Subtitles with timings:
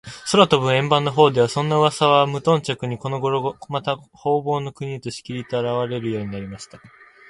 [0.31, 6.79] 空とぶ円盤のほうでは、そんなうわさにはむとんじゃくに、このごろでは、また、ほうぼうの国へと、しきりと、あらわれるようになりました。